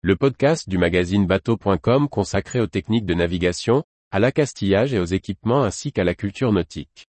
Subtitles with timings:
[0.00, 5.64] le podcast du magazine bateau.com consacré aux techniques de navigation, à l'accastillage et aux équipements
[5.64, 7.08] ainsi qu'à la culture nautique.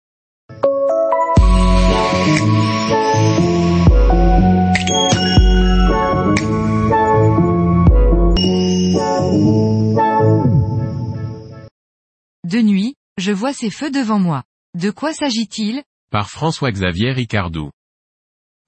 [12.44, 14.42] De nuit, je vois ces feux devant moi.
[14.74, 15.82] De quoi s'agit-il?
[16.10, 17.70] Par François-Xavier Ricardou.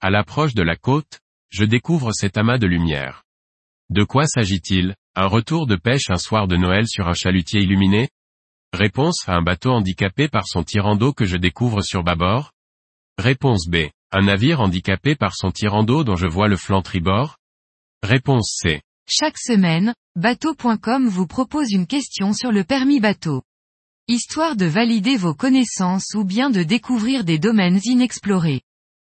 [0.01, 1.19] À l'approche de la côte,
[1.49, 3.22] je découvre cet amas de lumière.
[3.93, 4.95] De quoi s'agit-il?
[5.15, 8.09] Un retour de pêche un soir de Noël sur un chalutier illuminé?
[8.73, 12.53] Réponse à un bateau handicapé par son tirant d'eau que je découvre sur bâbord
[13.19, 13.89] Réponse B.
[14.11, 17.37] Un navire handicapé par son tirant d'eau dont je vois le flanc tribord
[18.01, 18.81] Réponse C.
[19.07, 23.43] Chaque semaine, bateau.com vous propose une question sur le permis bateau.
[24.07, 28.63] Histoire de valider vos connaissances ou bien de découvrir des domaines inexplorés.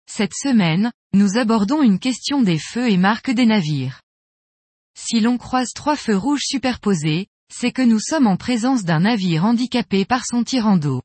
[0.05, 4.01] Cette semaine, nous abordons une question des feux et marques des navires.
[4.97, 9.45] Si l'on croise trois feux rouges superposés, c'est que nous sommes en présence d'un navire
[9.45, 11.01] handicapé par son tirant d'eau.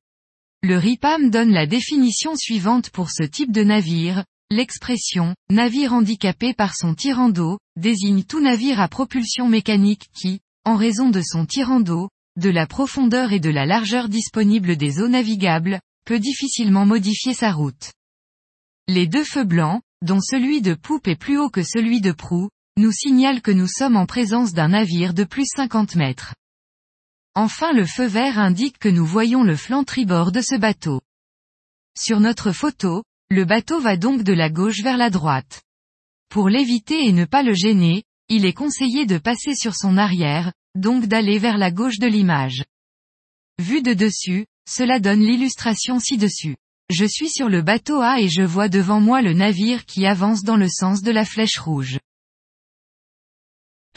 [0.63, 6.75] Le RIPAM donne la définition suivante pour ce type de navire, l'expression «navire handicapé par
[6.75, 11.81] son tirant d'eau» désigne tout navire à propulsion mécanique qui, en raison de son tirant
[11.81, 17.35] d'eau, de la profondeur et de la largeur disponible des eaux navigables, peut difficilement modifier
[17.35, 17.93] sa route.
[18.89, 22.49] Les deux feux blancs, dont celui de poupe est plus haut que celui de proue,
[22.81, 26.35] nous signalent que nous sommes en présence d'un navire de plus 50 mètres.
[27.35, 31.01] Enfin le feu vert indique que nous voyons le flanc tribord de ce bateau.
[31.97, 35.63] Sur notre photo, le bateau va donc de la gauche vers la droite.
[36.31, 40.53] Pour l'éviter et ne pas le gêner, il est conseillé de passer sur son arrière,
[40.75, 42.65] donc d'aller vers la gauche de l'image.
[43.61, 46.57] Vu de dessus, cela donne l'illustration ci-dessus.
[46.89, 50.43] Je suis sur le bateau A et je vois devant moi le navire qui avance
[50.43, 51.99] dans le sens de la flèche rouge.